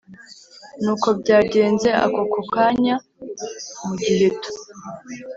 Nuko 0.83 1.07
byagenze 1.19 1.89
akokokanya 2.05 2.95
mu 3.85 3.93
giheto 4.03 4.49